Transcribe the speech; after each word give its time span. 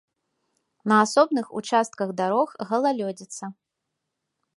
На 0.91 0.95
асобных 1.05 1.45
участках 1.59 2.09
дарог 2.21 2.49
галалёдзіца. 2.71 3.45